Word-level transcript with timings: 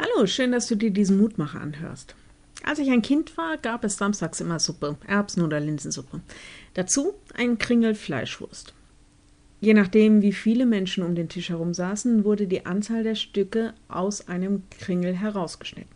Hallo, 0.00 0.26
schön, 0.26 0.52
dass 0.52 0.68
du 0.68 0.76
dir 0.76 0.92
diesen 0.92 1.18
Mutmacher 1.18 1.60
anhörst. 1.60 2.14
Als 2.62 2.78
ich 2.78 2.88
ein 2.88 3.02
Kind 3.02 3.36
war, 3.36 3.56
gab 3.56 3.82
es 3.82 3.96
samstags 3.96 4.40
immer 4.40 4.60
Suppe, 4.60 4.96
Erbsen- 5.08 5.42
oder 5.42 5.58
Linsensuppe. 5.58 6.20
Dazu 6.74 7.14
ein 7.34 7.58
Kringel 7.58 7.96
Fleischwurst. 7.96 8.74
Je 9.60 9.74
nachdem, 9.74 10.22
wie 10.22 10.32
viele 10.32 10.66
Menschen 10.66 11.02
um 11.02 11.16
den 11.16 11.28
Tisch 11.28 11.48
herum 11.48 11.74
saßen, 11.74 12.22
wurde 12.22 12.46
die 12.46 12.64
Anzahl 12.64 13.02
der 13.02 13.16
Stücke 13.16 13.74
aus 13.88 14.28
einem 14.28 14.62
Kringel 14.78 15.16
herausgeschnitten. 15.16 15.90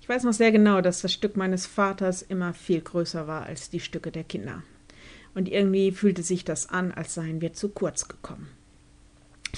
Ich 0.00 0.08
weiß 0.08 0.24
noch 0.24 0.32
sehr 0.32 0.50
genau, 0.50 0.80
dass 0.80 1.02
das 1.02 1.12
Stück 1.12 1.36
meines 1.36 1.66
Vaters 1.66 2.22
immer 2.22 2.54
viel 2.54 2.80
größer 2.80 3.26
war 3.26 3.42
als 3.42 3.68
die 3.68 3.80
Stücke 3.80 4.10
der 4.10 4.24
Kinder. 4.24 4.62
Und 5.34 5.50
irgendwie 5.50 5.92
fühlte 5.92 6.22
sich 6.22 6.46
das 6.46 6.70
an, 6.70 6.92
als 6.92 7.12
seien 7.12 7.42
wir 7.42 7.52
zu 7.52 7.68
kurz 7.68 8.08
gekommen. 8.08 8.48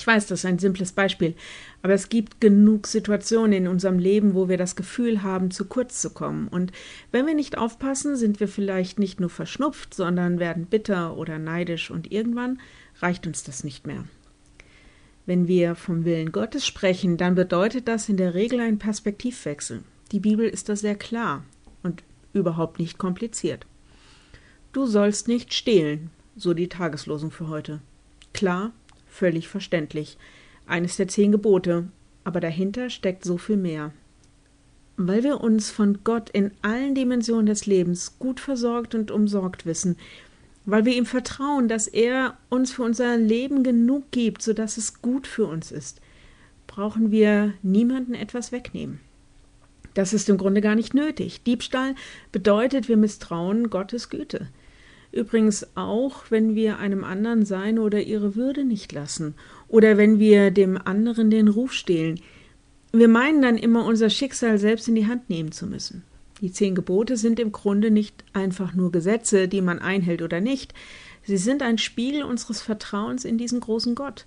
Ich 0.01 0.07
weiß, 0.07 0.29
das 0.29 0.41
ist 0.41 0.45
ein 0.46 0.59
simples 0.59 0.93
Beispiel, 0.93 1.35
aber 1.83 1.93
es 1.93 2.09
gibt 2.09 2.41
genug 2.41 2.87
Situationen 2.87 3.53
in 3.53 3.69
unserem 3.69 3.98
Leben, 3.98 4.33
wo 4.33 4.48
wir 4.48 4.57
das 4.57 4.75
Gefühl 4.75 5.23
haben, 5.23 5.51
zu 5.51 5.66
kurz 5.66 6.01
zu 6.01 6.09
kommen. 6.09 6.48
Und 6.48 6.73
wenn 7.12 7.27
wir 7.27 7.34
nicht 7.34 7.59
aufpassen, 7.59 8.16
sind 8.16 8.41
wir 8.41 8.48
vielleicht 8.48 8.98
nicht 8.98 9.20
nur 9.20 9.28
verschnupft, 9.28 9.92
sondern 9.92 10.39
werden 10.39 10.65
bitter 10.65 11.19
oder 11.19 11.39
neidisch 11.39 11.91
und 11.91 12.11
irgendwann 12.11 12.62
reicht 13.01 13.27
uns 13.27 13.45
das 13.45 13.62
nicht 13.62 13.87
mehr. 13.87 14.05
Wenn 15.27 15.48
wir 15.48 15.75
vom 15.75 16.06
Willen 16.06 16.33
Gottes 16.33 16.67
sprechen, 16.67 17.19
dann 17.19 17.34
bedeutet 17.34 17.87
das 17.87 18.09
in 18.09 18.17
der 18.17 18.33
Regel 18.33 18.59
einen 18.61 18.78
Perspektivwechsel. 18.78 19.83
Die 20.12 20.20
Bibel 20.20 20.48
ist 20.48 20.70
da 20.70 20.77
sehr 20.77 20.95
klar 20.95 21.45
und 21.83 22.03
überhaupt 22.33 22.78
nicht 22.78 22.97
kompliziert. 22.97 23.67
Du 24.73 24.87
sollst 24.87 25.28
nicht 25.28 25.53
stehlen, 25.53 26.09
so 26.37 26.55
die 26.55 26.70
Tageslosung 26.70 27.30
für 27.30 27.48
heute. 27.48 27.83
Klar, 28.33 28.73
Völlig 29.10 29.48
verständlich. 29.48 30.16
Eines 30.66 30.96
der 30.96 31.09
zehn 31.09 31.32
Gebote, 31.32 31.88
aber 32.24 32.41
dahinter 32.41 32.88
steckt 32.91 33.24
so 33.24 33.36
viel 33.36 33.56
mehr. 33.56 33.92
Weil 34.96 35.24
wir 35.24 35.41
uns 35.41 35.70
von 35.70 35.98
Gott 36.05 36.30
in 36.30 36.52
allen 36.62 36.95
Dimensionen 36.95 37.47
des 37.47 37.67
Lebens 37.67 38.19
gut 38.19 38.41
versorgt 38.41 38.94
und 38.94 39.11
umsorgt 39.11 39.67
wissen, 39.67 39.97
weil 40.64 40.84
wir 40.84 40.94
ihm 40.94 41.06
vertrauen, 41.06 41.69
dass 41.69 41.86
er 41.86 42.36
uns 42.48 42.72
für 42.72 42.83
unser 42.83 43.17
Leben 43.17 43.62
genug 43.64 44.11
gibt, 44.11 44.42
so 44.42 44.52
dass 44.52 44.77
es 44.77 45.02
gut 45.02 45.27
für 45.27 45.47
uns 45.47 45.72
ist, 45.72 46.00
brauchen 46.67 47.11
wir 47.11 47.55
niemanden 47.62 48.14
etwas 48.14 48.52
wegnehmen. 48.52 49.00
Das 49.95 50.12
ist 50.12 50.28
im 50.28 50.39
Grunde 50.39 50.61
gar 50.61 50.77
nicht 50.77 50.95
nötig. 50.95 51.42
Diebstahl 51.42 51.97
bedeutet, 52.30 52.89
wir 52.89 52.97
misstrauen 52.97 53.70
Gottes 53.70 54.08
Güte. 54.08 54.48
Übrigens 55.12 55.66
auch, 55.77 56.30
wenn 56.30 56.55
wir 56.55 56.78
einem 56.78 57.03
anderen 57.03 57.44
seine 57.44 57.83
oder 57.83 58.00
ihre 58.00 58.36
Würde 58.36 58.64
nicht 58.64 58.92
lassen 58.92 59.34
oder 59.69 59.97
wenn 59.97 60.19
wir 60.19 60.50
dem 60.50 60.78
anderen 60.78 61.30
den 61.30 61.48
Ruf 61.48 61.72
stehlen. 61.72 62.20
Wir 62.92 63.08
meinen 63.08 63.42
dann 63.42 63.56
immer, 63.56 63.84
unser 63.84 64.11
Schicksal 64.11 64.58
selbst 64.58 64.89
in 64.89 64.94
die 64.94 65.06
Hand 65.06 65.28
nehmen 65.28 65.52
zu 65.52 65.67
müssen. 65.67 66.05
Die 66.41 66.52
zehn 66.52 66.75
Gebote 66.75 67.17
sind 67.17 67.39
im 67.39 67.52
Grunde 67.52 67.91
nicht 67.91 68.25
einfach 68.33 68.72
nur 68.72 68.92
Gesetze, 68.92 69.48
die 69.48 69.61
man 69.61 69.78
einhält 69.78 70.22
oder 70.22 70.41
nicht. 70.41 70.75
Sie 71.24 71.36
sind 71.36 71.62
ein 71.62 71.78
Spiegel 71.78 72.22
unseres 72.22 72.62
Vertrauens 72.62 73.24
in 73.24 73.36
diesen 73.36 73.61
großen 73.61 73.95
Gott. 73.95 74.27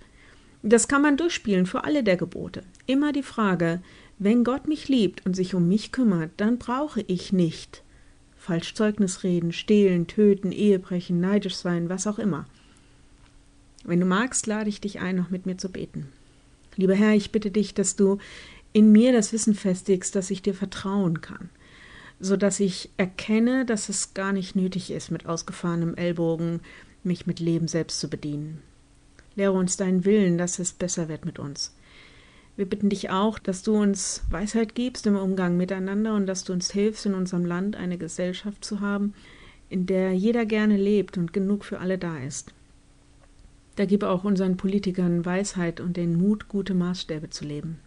Das 0.61 0.87
kann 0.87 1.01
man 1.01 1.17
durchspielen 1.17 1.65
für 1.65 1.85
alle 1.85 2.03
der 2.03 2.17
Gebote. 2.17 2.63
Immer 2.85 3.13
die 3.13 3.23
Frage, 3.23 3.81
wenn 4.19 4.43
Gott 4.43 4.67
mich 4.67 4.89
liebt 4.89 5.25
und 5.25 5.35
sich 5.35 5.55
um 5.55 5.67
mich 5.67 5.91
kümmert, 5.91 6.31
dann 6.37 6.57
brauche 6.57 7.01
ich 7.07 7.33
nicht 7.33 7.83
falsch 8.43 8.73
Zeugnis 8.73 9.23
reden, 9.23 9.53
stehlen, 9.53 10.05
töten, 10.05 10.51
Ehebrechen, 10.51 11.21
neidisch 11.21 11.55
sein, 11.55 11.87
was 11.87 12.07
auch 12.07 12.19
immer. 12.19 12.45
Wenn 13.85 14.01
du 14.01 14.05
magst, 14.05 14.47
lade 14.47 14.69
ich 14.69 14.81
dich 14.81 14.99
ein, 14.99 15.15
noch 15.15 15.29
mit 15.29 15.45
mir 15.45 15.57
zu 15.57 15.69
beten. 15.69 16.09
Lieber 16.75 16.93
Herr, 16.93 17.13
ich 17.13 17.31
bitte 17.31 17.51
dich, 17.51 17.73
dass 17.73 17.95
du 17.95 18.17
in 18.73 18.91
mir 18.91 19.13
das 19.13 19.31
Wissen 19.31 19.55
festigst, 19.55 20.13
dass 20.13 20.29
ich 20.29 20.41
dir 20.41 20.53
vertrauen 20.53 21.21
kann, 21.21 21.49
so 22.19 22.35
dass 22.35 22.59
ich 22.59 22.89
erkenne, 22.97 23.65
dass 23.65 23.87
es 23.87 24.13
gar 24.13 24.33
nicht 24.33 24.57
nötig 24.57 24.91
ist, 24.91 25.09
mit 25.09 25.25
ausgefahrenem 25.25 25.95
Ellbogen 25.95 26.59
mich 27.01 27.25
mit 27.25 27.39
Leben 27.39 27.69
selbst 27.69 28.01
zu 28.01 28.09
bedienen. 28.09 28.61
Lehre 29.37 29.53
uns 29.53 29.77
deinen 29.77 30.03
Willen, 30.03 30.37
dass 30.37 30.59
es 30.59 30.73
besser 30.73 31.07
wird 31.07 31.23
mit 31.23 31.39
uns. 31.39 31.73
Wir 32.55 32.65
bitten 32.65 32.89
dich 32.89 33.09
auch, 33.09 33.39
dass 33.39 33.63
du 33.63 33.75
uns 33.75 34.21
Weisheit 34.29 34.75
gibst 34.75 35.07
im 35.07 35.15
Umgang 35.15 35.57
miteinander 35.57 36.15
und 36.15 36.27
dass 36.27 36.43
du 36.43 36.53
uns 36.53 36.71
hilfst, 36.71 37.05
in 37.05 37.15
unserem 37.15 37.45
Land 37.45 37.75
eine 37.75 37.97
Gesellschaft 37.97 38.63
zu 38.63 38.79
haben, 38.79 39.13
in 39.69 39.87
der 39.87 40.13
jeder 40.13 40.45
gerne 40.45 40.77
lebt 40.77 41.17
und 41.17 41.33
genug 41.33 41.65
für 41.65 41.79
alle 41.79 41.97
da 41.97 42.19
ist. 42.19 42.53
Da 43.75 43.85
gib 43.85 44.03
auch 44.03 44.23
unseren 44.23 44.55
Politikern 44.55 45.25
Weisheit 45.25 45.79
und 45.79 45.97
den 45.97 46.15
Mut, 46.15 46.47
gute 46.47 46.75
Maßstäbe 46.75 47.31
zu 47.31 47.43
leben. 47.43 47.79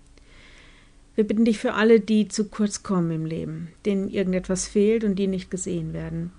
Wir 1.14 1.24
bitten 1.24 1.44
dich 1.44 1.58
für 1.58 1.74
alle, 1.74 2.00
die 2.00 2.26
zu 2.26 2.48
kurz 2.48 2.82
kommen 2.82 3.12
im 3.12 3.24
Leben, 3.24 3.68
denen 3.86 4.10
irgendetwas 4.10 4.66
fehlt 4.66 5.04
und 5.04 5.16
die 5.16 5.28
nicht 5.28 5.50
gesehen 5.50 5.92
werden. 5.92 6.32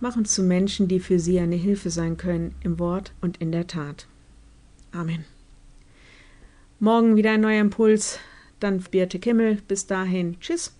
Mach 0.00 0.16
uns 0.16 0.34
zu 0.34 0.42
Menschen, 0.42 0.88
die 0.88 1.00
für 1.00 1.18
sie 1.18 1.40
eine 1.40 1.56
Hilfe 1.56 1.88
sein 1.88 2.18
können, 2.18 2.54
im 2.62 2.78
Wort 2.78 3.14
und 3.22 3.38
in 3.38 3.50
der 3.50 3.66
Tat. 3.66 4.06
Amen. 4.92 5.24
Morgen 6.78 7.16
wieder 7.16 7.30
ein 7.30 7.40
neuer 7.40 7.60
Impuls. 7.60 8.18
Dann 8.60 8.80
Birte 8.80 9.18
Kimmel. 9.18 9.62
Bis 9.66 9.86
dahin. 9.86 10.38
Tschüss. 10.40 10.76